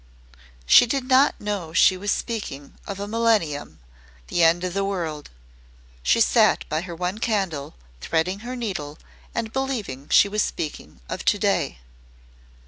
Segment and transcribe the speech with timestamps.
[0.65, 3.77] She did not know she was speaking of a millennium
[4.29, 5.29] the end of the world.
[6.01, 8.97] She sat by her one candle, threading her needle
[9.35, 11.77] and believing she was speaking of To day.